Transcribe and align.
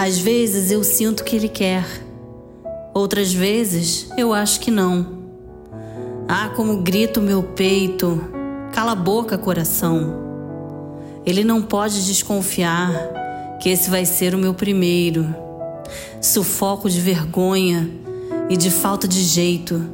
Às 0.00 0.16
vezes 0.16 0.70
eu 0.70 0.84
sinto 0.84 1.24
que 1.24 1.34
ele 1.34 1.48
quer, 1.48 1.84
outras 2.94 3.34
vezes 3.34 4.08
eu 4.16 4.32
acho 4.32 4.60
que 4.60 4.70
não. 4.70 5.24
Ah, 6.28 6.50
como 6.54 6.82
grita 6.82 7.18
o 7.18 7.22
meu 7.22 7.42
peito, 7.42 8.24
cala 8.72 8.92
a 8.92 8.94
boca, 8.94 9.36
coração. 9.36 10.14
Ele 11.26 11.42
não 11.42 11.60
pode 11.60 12.06
desconfiar 12.06 12.92
que 13.60 13.68
esse 13.70 13.90
vai 13.90 14.04
ser 14.04 14.36
o 14.36 14.38
meu 14.38 14.54
primeiro. 14.54 15.34
Sufoco 16.22 16.88
de 16.88 17.00
vergonha 17.00 17.90
e 18.48 18.56
de 18.56 18.70
falta 18.70 19.08
de 19.08 19.20
jeito. 19.20 19.84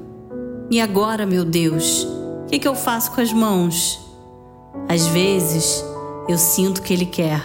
E 0.71 0.83
agora, 0.83 1.25
meu 1.25 1.47
Deus, 1.47 2.07
o 2.43 2.47
que, 2.49 2.59
que 2.59 2.69
eu 2.69 2.75
faço 2.75 3.11
com 3.13 3.23
as 3.23 3.33
mãos? 3.33 3.99
Às 4.87 5.07
vezes 5.07 5.83
eu 6.29 6.37
sinto 6.37 6.83
que 6.83 6.93
ele 6.93 7.07
quer, 7.07 7.43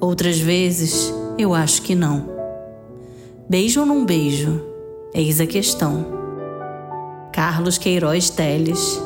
outras 0.00 0.38
vezes 0.38 1.19
eu 1.42 1.54
acho 1.54 1.82
que 1.82 1.94
não. 1.94 2.28
Beijo 3.48 3.80
ou 3.80 3.86
não 3.86 4.04
beijo? 4.04 4.60
Eis 5.14 5.40
a 5.40 5.46
questão. 5.46 6.04
Carlos 7.32 7.78
Queiroz 7.78 8.28
Teles. 8.28 9.00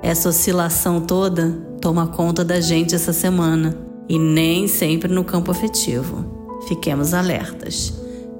Essa 0.00 0.28
oscilação 0.28 1.00
toda 1.00 1.50
toma 1.80 2.06
conta 2.06 2.44
da 2.44 2.60
gente 2.60 2.94
essa 2.94 3.12
semana 3.12 3.76
e 4.08 4.18
nem 4.18 4.68
sempre 4.68 5.12
no 5.12 5.24
campo 5.24 5.50
afetivo. 5.50 6.24
Fiquemos 6.68 7.12
alertas. 7.12 7.92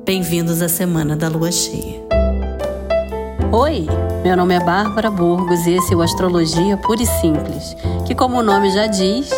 Bem-vindos 0.04 0.62
à 0.62 0.68
semana 0.68 1.16
da 1.16 1.28
lua 1.28 1.50
cheia. 1.50 2.00
Oi, 3.50 3.86
meu 4.22 4.36
nome 4.36 4.54
é 4.54 4.60
Bárbara 4.64 5.10
Burgos 5.10 5.66
e 5.66 5.72
esse 5.72 5.92
é 5.92 5.96
o 5.96 6.02
Astrologia 6.02 6.76
Pura 6.76 7.02
e 7.02 7.06
Simples, 7.06 7.76
que, 8.06 8.14
como 8.14 8.38
o 8.38 8.42
nome 8.42 8.70
já 8.70 8.86
diz, 8.86 9.30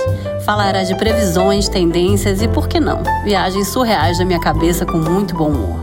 falará 0.45 0.83
de 0.83 0.95
previsões, 0.95 1.69
tendências 1.69 2.43
e, 2.43 2.49
por 2.49 2.69
que 2.69 2.79
não, 2.79 3.03
viagens 3.25 3.69
surreais 3.69 4.19
da 4.19 4.25
minha 4.25 4.41
cabeça 4.41 4.85
com 4.85 4.99
muito 4.99 5.35
bom 5.35 5.51
humor. 5.51 5.81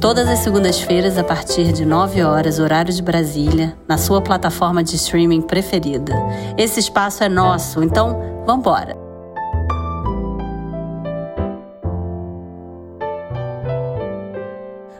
Todas 0.00 0.28
as 0.28 0.40
segundas-feiras, 0.40 1.18
a 1.18 1.24
partir 1.24 1.72
de 1.72 1.84
9 1.84 2.22
horas, 2.22 2.58
horário 2.58 2.92
de 2.92 3.02
Brasília, 3.02 3.76
na 3.88 3.98
sua 3.98 4.20
plataforma 4.20 4.84
de 4.84 4.96
streaming 4.96 5.42
preferida. 5.42 6.14
Esse 6.56 6.78
espaço 6.78 7.24
é 7.24 7.28
nosso, 7.28 7.82
então 7.82 8.42
vambora! 8.46 8.96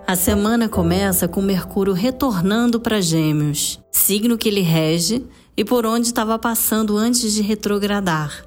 A 0.06 0.16
semana 0.16 0.68
começa 0.68 1.26
com 1.28 1.40
Mercúrio 1.40 1.92
retornando 1.92 2.80
para 2.80 3.00
Gêmeos, 3.00 3.80
signo 3.90 4.38
que 4.38 4.48
ele 4.48 4.60
rege 4.60 5.26
e 5.56 5.64
por 5.64 5.86
onde 5.86 6.06
estava 6.06 6.38
passando 6.38 6.96
antes 6.96 7.32
de 7.32 7.42
retrogradar. 7.42 8.43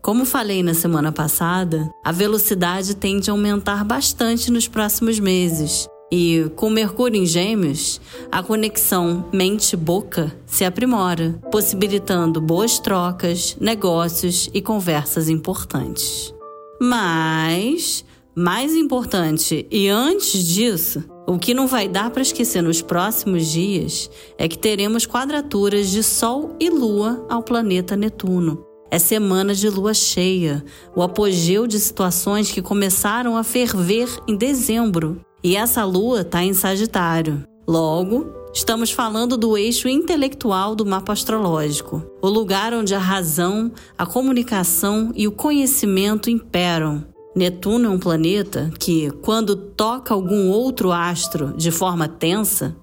Como 0.00 0.24
falei 0.24 0.62
na 0.62 0.74
semana 0.74 1.10
passada, 1.10 1.90
a 2.04 2.12
velocidade 2.12 2.94
tende 2.94 3.28
a 3.28 3.32
aumentar 3.32 3.84
bastante 3.84 4.50
nos 4.50 4.68
próximos 4.68 5.18
meses. 5.18 5.88
E 6.10 6.50
com 6.56 6.70
Mercúrio 6.70 7.20
em 7.20 7.26
Gêmeos, 7.26 8.00
a 8.32 8.42
conexão 8.42 9.28
mente-boca 9.32 10.34
se 10.46 10.64
aprimora, 10.64 11.38
possibilitando 11.50 12.40
boas 12.40 12.78
trocas, 12.78 13.56
negócios 13.60 14.48
e 14.54 14.62
conversas 14.62 15.28
importantes. 15.28 16.32
Mas 16.80 18.04
mais 18.34 18.74
importante, 18.74 19.66
e 19.68 19.88
antes 19.88 20.46
disso, 20.46 21.04
o 21.26 21.38
que 21.38 21.52
não 21.52 21.66
vai 21.66 21.88
dar 21.88 22.10
para 22.10 22.22
esquecer 22.22 22.62
nos 22.62 22.80
próximos 22.80 23.48
dias 23.48 24.08
é 24.38 24.48
que 24.48 24.56
teremos 24.56 25.04
quadraturas 25.04 25.90
de 25.90 26.02
Sol 26.02 26.54
e 26.58 26.70
Lua 26.70 27.26
ao 27.28 27.42
planeta 27.42 27.96
Netuno. 27.96 28.67
É 28.90 28.98
semana 28.98 29.54
de 29.54 29.68
lua 29.68 29.92
cheia, 29.92 30.64
o 30.96 31.02
apogeu 31.02 31.66
de 31.66 31.78
situações 31.78 32.50
que 32.50 32.62
começaram 32.62 33.36
a 33.36 33.44
ferver 33.44 34.08
em 34.26 34.34
dezembro. 34.34 35.20
E 35.44 35.56
essa 35.56 35.84
lua 35.84 36.22
está 36.22 36.42
em 36.42 36.54
Sagitário. 36.54 37.44
Logo, 37.66 38.26
estamos 38.54 38.90
falando 38.90 39.36
do 39.36 39.58
eixo 39.58 39.88
intelectual 39.88 40.74
do 40.74 40.86
mapa 40.86 41.12
astrológico, 41.12 42.02
o 42.22 42.28
lugar 42.28 42.72
onde 42.72 42.94
a 42.94 42.98
razão, 42.98 43.70
a 43.96 44.06
comunicação 44.06 45.12
e 45.14 45.28
o 45.28 45.32
conhecimento 45.32 46.30
imperam. 46.30 47.04
Netuno 47.36 47.86
é 47.86 47.90
um 47.90 47.98
planeta 47.98 48.72
que, 48.80 49.10
quando 49.22 49.54
toca 49.54 50.14
algum 50.14 50.48
outro 50.48 50.90
astro 50.90 51.52
de 51.56 51.70
forma 51.70 52.08
tensa, 52.08 52.74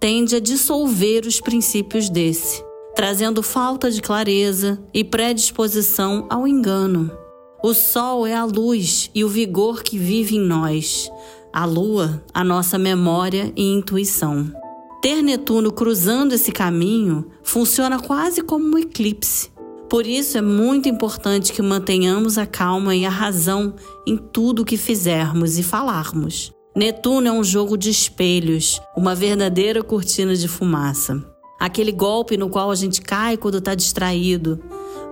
tende 0.00 0.36
a 0.36 0.40
dissolver 0.40 1.26
os 1.26 1.38
princípios 1.38 2.08
desse, 2.08 2.64
trazendo 2.94 3.42
falta 3.42 3.90
de 3.90 4.00
clareza 4.00 4.82
e 4.92 5.04
predisposição 5.04 6.26
ao 6.28 6.46
engano. 6.46 7.10
O 7.62 7.74
Sol 7.74 8.26
é 8.26 8.34
a 8.34 8.44
luz 8.44 9.10
e 9.14 9.24
o 9.24 9.28
vigor 9.28 9.82
que 9.82 9.98
vive 9.98 10.36
em 10.36 10.40
nós, 10.40 11.10
a 11.52 11.64
Lua, 11.64 12.22
a 12.32 12.42
nossa 12.42 12.78
memória 12.78 13.52
e 13.56 13.72
intuição. 13.72 14.50
Ter 15.02 15.22
Netuno 15.22 15.72
cruzando 15.72 16.32
esse 16.32 16.52
caminho 16.52 17.30
funciona 17.42 17.98
quase 17.98 18.42
como 18.42 18.74
um 18.74 18.78
eclipse 18.78 19.50
por 19.90 20.06
isso 20.06 20.38
é 20.38 20.40
muito 20.40 20.88
importante 20.88 21.52
que 21.52 21.60
mantenhamos 21.60 22.38
a 22.38 22.46
calma 22.46 22.94
e 22.94 23.04
a 23.04 23.10
razão 23.10 23.74
em 24.06 24.16
tudo 24.16 24.64
que 24.64 24.76
fizermos 24.76 25.58
e 25.58 25.64
falarmos. 25.64 26.52
Netuno 26.76 27.26
é 27.26 27.32
um 27.32 27.42
jogo 27.42 27.76
de 27.76 27.90
espelhos, 27.90 28.80
uma 28.96 29.16
verdadeira 29.16 29.82
cortina 29.82 30.36
de 30.36 30.46
fumaça. 30.46 31.20
Aquele 31.60 31.92
golpe 31.92 32.38
no 32.38 32.48
qual 32.48 32.70
a 32.70 32.74
gente 32.74 33.02
cai 33.02 33.36
quando 33.36 33.58
está 33.58 33.74
distraído. 33.74 34.58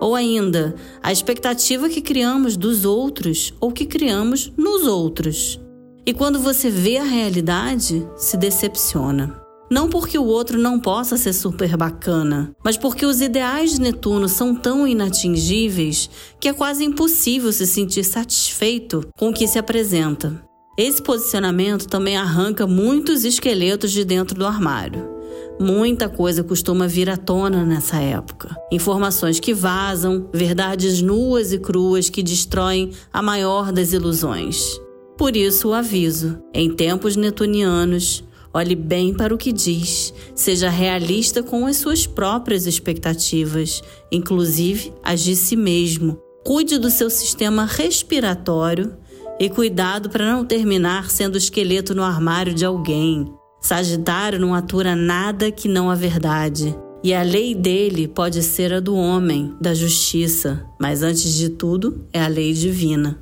Ou 0.01 0.15
ainda, 0.15 0.75
a 1.03 1.13
expectativa 1.13 1.91
que 1.91 2.01
criamos 2.01 2.57
dos 2.57 2.87
outros 2.87 3.53
ou 3.61 3.71
que 3.71 3.85
criamos 3.85 4.51
nos 4.57 4.87
outros. 4.87 5.61
E 6.07 6.15
quando 6.15 6.41
você 6.41 6.71
vê 6.71 6.97
a 6.97 7.05
realidade, 7.05 8.09
se 8.17 8.39
decepciona. 8.39 9.39
Não 9.71 9.91
porque 9.91 10.19
o 10.19 10.25
outro 10.25 10.59
não 10.59 10.81
possa 10.81 11.19
ser 11.19 11.35
super 11.35 11.77
bacana, 11.77 12.51
mas 12.65 12.79
porque 12.79 13.05
os 13.05 13.21
ideais 13.21 13.73
de 13.73 13.83
Netuno 13.83 14.27
são 14.27 14.55
tão 14.55 14.89
inatingíveis 14.89 16.09
que 16.41 16.49
é 16.49 16.55
quase 16.55 16.83
impossível 16.83 17.53
se 17.53 17.67
sentir 17.67 18.05
satisfeito 18.05 19.07
com 19.19 19.29
o 19.29 19.35
que 19.35 19.47
se 19.47 19.59
apresenta. 19.59 20.43
Esse 20.79 21.03
posicionamento 21.03 21.87
também 21.87 22.17
arranca 22.17 22.67
muitos 22.67 23.25
esqueletos 23.25 23.91
de 23.91 24.05
dentro 24.05 24.39
do 24.39 24.47
armário. 24.47 25.18
Muita 25.61 26.09
coisa 26.09 26.45
costuma 26.45 26.87
vir 26.87 27.11
à 27.11 27.17
tona 27.17 27.65
nessa 27.65 27.97
época. 27.97 28.57
Informações 28.71 29.41
que 29.41 29.53
vazam, 29.53 30.29
verdades 30.33 31.03
nuas 31.03 31.53
e 31.53 31.59
cruas 31.59 32.09
que 32.09 32.23
destroem 32.23 32.93
a 33.13 33.21
maior 33.21 33.73
das 33.73 33.93
ilusões. 33.93 34.81
Por 35.17 35.37
isso 35.37 35.71
o 35.71 35.75
aviso: 35.75 36.39
em 36.55 36.71
tempos 36.71 37.17
netunianos, 37.17 38.25
Olhe 38.53 38.75
bem 38.75 39.13
para 39.13 39.35
o 39.35 39.39
que 39.39 39.53
diz, 39.53 40.13
seja 40.35 40.71
realista 40.71 41.43
com 41.43 41.67
as 41.67 41.77
suas 41.77 42.07
próprias 42.07 42.67
expectativas, 42.67 43.83
inclusive 44.11 44.93
as 45.03 45.21
de 45.21 45.37
si 45.37 45.55
mesmo. 45.55 46.19
Cuide 46.45 46.79
do 46.79 46.91
seu 46.91 47.11
sistema 47.11 47.67
respiratório 47.67 48.97
e 49.39 49.51
cuidado 49.51 50.09
para 50.09 50.33
não 50.33 50.47
terminar 50.47 51.11
sendo 51.11 51.37
esqueleto 51.37 51.95
no 51.95 52.03
armário 52.03 52.55
de 52.55 52.65
alguém. 52.65 53.31
Sagitário 53.61 54.39
não 54.39 54.55
atura 54.55 54.95
nada 54.95 55.51
que 55.51 55.69
não 55.69 55.91
a 55.91 55.95
verdade. 55.95 56.77
E 57.03 57.15
a 57.15 57.23
lei 57.23 57.55
dele 57.55 58.09
pode 58.09 58.43
ser 58.43 58.73
a 58.73 58.81
do 58.81 58.95
homem, 58.97 59.55
da 59.61 59.73
justiça, 59.73 60.65
mas 60.81 61.03
antes 61.03 61.33
de 61.33 61.49
tudo 61.49 62.05
é 62.13 62.21
a 62.21 62.29
lei 62.29 62.53
divina. 62.53 63.19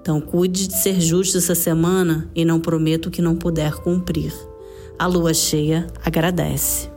Então 0.00 0.20
cuide 0.20 0.68
de 0.68 0.74
ser 0.74 1.00
justo 1.00 1.38
essa 1.38 1.54
semana 1.54 2.30
e 2.34 2.44
não 2.44 2.60
prometo 2.60 3.10
que 3.10 3.20
não 3.20 3.36
puder 3.36 3.74
cumprir. 3.74 4.32
A 4.98 5.06
lua 5.06 5.34
cheia 5.34 5.86
agradece. 6.04 6.90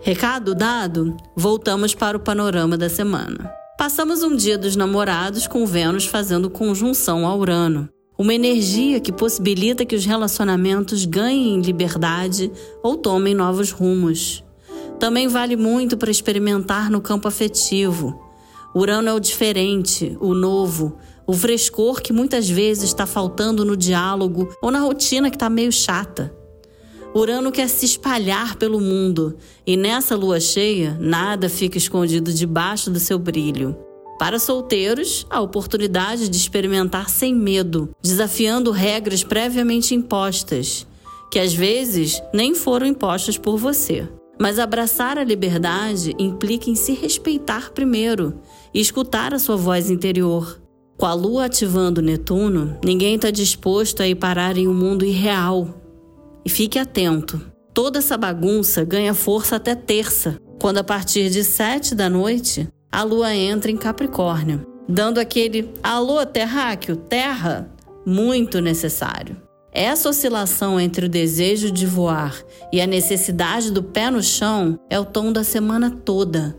Recado 0.00 0.54
dado, 0.54 1.16
voltamos 1.36 1.94
para 1.94 2.16
o 2.16 2.20
panorama 2.20 2.78
da 2.78 2.88
semana. 2.88 3.52
Passamos 3.76 4.22
um 4.22 4.34
dia 4.34 4.56
dos 4.56 4.76
namorados 4.76 5.46
com 5.46 5.66
Vênus 5.66 6.06
fazendo 6.06 6.50
conjunção 6.50 7.26
a 7.26 7.34
Urano. 7.34 7.88
Uma 8.20 8.34
energia 8.34 9.00
que 9.00 9.10
possibilita 9.10 9.82
que 9.86 9.96
os 9.96 10.04
relacionamentos 10.04 11.06
ganhem 11.06 11.58
liberdade 11.62 12.52
ou 12.82 12.94
tomem 12.94 13.34
novos 13.34 13.70
rumos. 13.70 14.44
Também 14.98 15.26
vale 15.26 15.56
muito 15.56 15.96
para 15.96 16.10
experimentar 16.10 16.90
no 16.90 17.00
campo 17.00 17.26
afetivo. 17.26 18.20
Urano 18.74 19.08
é 19.08 19.14
o 19.14 19.18
diferente, 19.18 20.18
o 20.20 20.34
novo, 20.34 20.98
o 21.26 21.32
frescor 21.32 22.02
que 22.02 22.12
muitas 22.12 22.46
vezes 22.46 22.84
está 22.84 23.06
faltando 23.06 23.64
no 23.64 23.74
diálogo 23.74 24.54
ou 24.60 24.70
na 24.70 24.80
rotina 24.80 25.30
que 25.30 25.36
está 25.36 25.48
meio 25.48 25.72
chata. 25.72 26.30
Urano 27.14 27.50
quer 27.50 27.70
se 27.70 27.86
espalhar 27.86 28.56
pelo 28.56 28.82
mundo 28.82 29.34
e 29.66 29.78
nessa 29.78 30.14
lua 30.14 30.38
cheia, 30.38 30.94
nada 31.00 31.48
fica 31.48 31.78
escondido 31.78 32.34
debaixo 32.34 32.90
do 32.90 33.00
seu 33.00 33.18
brilho. 33.18 33.74
Para 34.20 34.38
solteiros, 34.38 35.26
a 35.30 35.40
oportunidade 35.40 36.28
de 36.28 36.36
experimentar 36.36 37.08
sem 37.08 37.34
medo, 37.34 37.88
desafiando 38.02 38.70
regras 38.70 39.24
previamente 39.24 39.94
impostas, 39.94 40.86
que 41.32 41.38
às 41.38 41.54
vezes 41.54 42.22
nem 42.30 42.54
foram 42.54 42.86
impostas 42.86 43.38
por 43.38 43.56
você. 43.56 44.06
Mas 44.38 44.58
abraçar 44.58 45.16
a 45.16 45.24
liberdade 45.24 46.14
implica 46.18 46.68
em 46.68 46.74
se 46.74 46.92
respeitar 46.92 47.70
primeiro 47.70 48.38
e 48.74 48.80
escutar 48.82 49.32
a 49.32 49.38
sua 49.38 49.56
voz 49.56 49.88
interior. 49.88 50.60
Com 50.98 51.06
a 51.06 51.14
Lua 51.14 51.46
ativando 51.46 52.02
Netuno, 52.02 52.78
ninguém 52.84 53.14
está 53.14 53.30
disposto 53.30 54.02
a 54.02 54.06
ir 54.06 54.16
parar 54.16 54.58
em 54.58 54.68
um 54.68 54.74
mundo 54.74 55.02
irreal. 55.02 55.66
E 56.44 56.50
fique 56.50 56.78
atento: 56.78 57.40
toda 57.72 58.00
essa 58.00 58.18
bagunça 58.18 58.84
ganha 58.84 59.14
força 59.14 59.56
até 59.56 59.74
terça, 59.74 60.36
quando 60.60 60.76
a 60.76 60.84
partir 60.84 61.30
de 61.30 61.42
sete 61.42 61.94
da 61.94 62.10
noite 62.10 62.68
a 62.92 63.02
Lua 63.02 63.34
entra 63.34 63.70
em 63.70 63.76
Capricórnio, 63.76 64.66
dando 64.88 65.18
aquele 65.18 65.72
alô 65.82 66.24
terráqueo, 66.26 66.96
terra, 66.96 67.70
muito 68.04 68.60
necessário. 68.60 69.36
Essa 69.72 70.08
oscilação 70.08 70.80
entre 70.80 71.06
o 71.06 71.08
desejo 71.08 71.70
de 71.70 71.86
voar 71.86 72.36
e 72.72 72.80
a 72.80 72.86
necessidade 72.86 73.70
do 73.70 73.82
pé 73.82 74.10
no 74.10 74.22
chão 74.22 74.78
é 74.90 74.98
o 74.98 75.04
tom 75.04 75.32
da 75.32 75.44
semana 75.44 75.90
toda. 75.90 76.56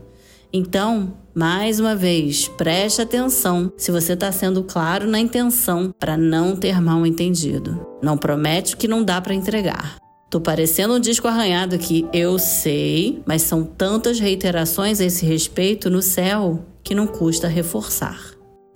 Então, 0.50 1.14
mais 1.34 1.78
uma 1.78 1.94
vez, 1.94 2.48
preste 2.48 3.02
atenção 3.02 3.70
se 3.76 3.90
você 3.90 4.14
está 4.14 4.32
sendo 4.32 4.64
claro 4.64 5.06
na 5.06 5.18
intenção 5.18 5.92
para 5.98 6.16
não 6.16 6.56
ter 6.56 6.80
mal 6.80 7.06
entendido. 7.06 7.86
Não 8.02 8.16
promete 8.16 8.74
o 8.74 8.76
que 8.78 8.88
não 8.88 9.04
dá 9.04 9.20
para 9.20 9.34
entregar. 9.34 10.01
Tô 10.32 10.40
parecendo 10.40 10.94
um 10.94 10.98
disco 10.98 11.28
arranhado 11.28 11.74
aqui, 11.74 12.08
eu 12.10 12.38
sei, 12.38 13.22
mas 13.26 13.42
são 13.42 13.62
tantas 13.64 14.18
reiterações 14.18 14.98
a 14.98 15.04
esse 15.04 15.26
respeito 15.26 15.90
no 15.90 16.00
céu 16.00 16.64
que 16.82 16.94
não 16.94 17.06
custa 17.06 17.48
reforçar. 17.48 18.18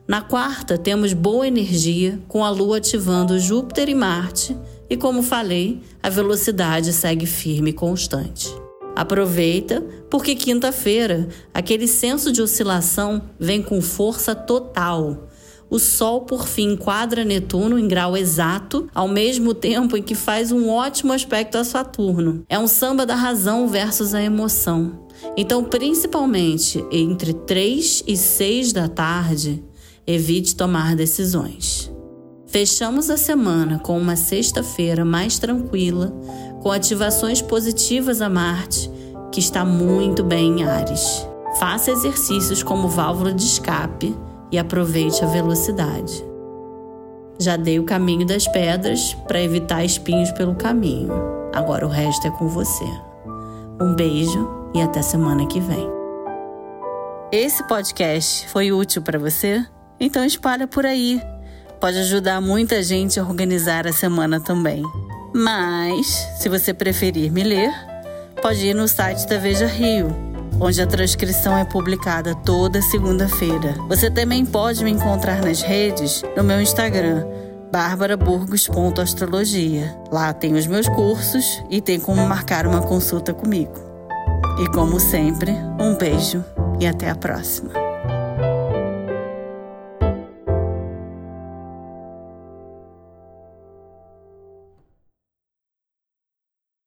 Na 0.06 0.20
quarta, 0.20 0.76
temos 0.76 1.14
boa 1.14 1.48
energia, 1.48 2.20
com 2.28 2.44
a 2.44 2.50
Lua 2.50 2.76
ativando 2.76 3.38
Júpiter 3.38 3.88
e 3.88 3.94
Marte, 3.94 4.54
e 4.90 4.98
como 4.98 5.22
falei, 5.22 5.80
a 6.02 6.10
velocidade 6.10 6.92
segue 6.92 7.24
firme 7.24 7.70
e 7.70 7.72
constante. 7.72 8.54
Aproveita, 8.94 9.80
porque 10.10 10.34
quinta-feira 10.34 11.26
aquele 11.54 11.88
senso 11.88 12.30
de 12.32 12.42
oscilação 12.42 13.30
vem 13.40 13.62
com 13.62 13.80
força 13.80 14.34
total. 14.34 15.26
O 15.68 15.78
Sol, 15.78 16.22
por 16.22 16.46
fim, 16.46 16.72
enquadra 16.72 17.24
Netuno 17.24 17.78
em 17.78 17.88
grau 17.88 18.16
exato, 18.16 18.88
ao 18.94 19.08
mesmo 19.08 19.52
tempo 19.52 19.96
em 19.96 20.02
que 20.02 20.14
faz 20.14 20.52
um 20.52 20.68
ótimo 20.68 21.12
aspecto 21.12 21.58
a 21.58 21.64
Saturno. 21.64 22.44
É 22.48 22.58
um 22.58 22.68
samba 22.68 23.04
da 23.04 23.16
razão 23.16 23.66
versus 23.66 24.14
a 24.14 24.22
emoção. 24.22 25.06
Então, 25.36 25.64
principalmente 25.64 26.84
entre 26.92 27.32
3 27.32 28.04
e 28.06 28.16
6 28.16 28.72
da 28.72 28.88
tarde, 28.88 29.62
evite 30.06 30.54
tomar 30.54 30.94
decisões. 30.94 31.92
Fechamos 32.46 33.10
a 33.10 33.16
semana 33.16 33.80
com 33.80 33.98
uma 33.98 34.14
sexta-feira 34.14 35.04
mais 35.04 35.38
tranquila, 35.38 36.14
com 36.62 36.70
ativações 36.70 37.42
positivas 37.42 38.22
a 38.22 38.28
Marte, 38.28 38.88
que 39.32 39.40
está 39.40 39.64
muito 39.64 40.22
bem 40.22 40.60
em 40.60 40.64
Ares. 40.64 41.26
Faça 41.58 41.90
exercícios 41.90 42.62
como 42.62 42.88
válvula 42.88 43.32
de 43.32 43.44
escape 43.44 44.14
e 44.56 44.58
aproveite 44.58 45.22
a 45.22 45.28
velocidade. 45.28 46.24
Já 47.38 47.56
dei 47.56 47.78
o 47.78 47.84
caminho 47.84 48.26
das 48.26 48.48
pedras 48.48 49.12
para 49.28 49.42
evitar 49.42 49.84
espinhos 49.84 50.32
pelo 50.32 50.54
caminho. 50.54 51.12
Agora 51.54 51.86
o 51.86 51.90
resto 51.90 52.26
é 52.26 52.30
com 52.30 52.48
você. 52.48 52.86
Um 53.78 53.94
beijo 53.94 54.48
e 54.74 54.80
até 54.80 55.02
semana 55.02 55.46
que 55.46 55.60
vem. 55.60 55.86
Esse 57.30 57.62
podcast 57.68 58.48
foi 58.48 58.72
útil 58.72 59.02
para 59.02 59.18
você? 59.18 59.64
Então 60.00 60.24
espalha 60.24 60.66
por 60.66 60.86
aí 60.86 61.20
pode 61.80 61.98
ajudar 61.98 62.40
muita 62.40 62.82
gente 62.82 63.20
a 63.20 63.22
organizar 63.22 63.86
a 63.86 63.92
semana 63.92 64.40
também. 64.40 64.82
Mas, 65.34 66.06
se 66.38 66.48
você 66.48 66.72
preferir 66.72 67.30
me 67.30 67.42
ler, 67.42 67.70
pode 68.40 68.66
ir 68.66 68.74
no 68.74 68.88
site 68.88 69.26
da 69.26 69.38
Veja 69.38 69.66
Rio, 69.66 70.08
onde 70.60 70.82
a 70.82 70.86
transcrição 70.86 71.56
é 71.56 71.64
publicada 71.64 72.34
toda 72.34 72.82
segunda-feira. 72.82 73.76
Você 73.88 74.10
também 74.10 74.44
pode 74.44 74.84
me 74.84 74.90
encontrar 74.90 75.40
nas 75.42 75.62
redes 75.62 76.24
no 76.36 76.42
meu 76.42 76.60
Instagram, 76.60 77.24
barbaraburgos.astrologia. 77.70 79.96
Lá 80.10 80.32
tem 80.32 80.54
os 80.54 80.66
meus 80.66 80.88
cursos 80.88 81.62
e 81.70 81.80
tem 81.80 82.00
como 82.00 82.26
marcar 82.26 82.66
uma 82.66 82.82
consulta 82.82 83.32
comigo. 83.32 83.86
E 84.58 84.66
como 84.70 84.98
sempre, 84.98 85.52
um 85.78 85.94
beijo 85.96 86.44
e 86.80 86.86
até 86.86 87.10
a 87.10 87.14
próxima. 87.14 87.85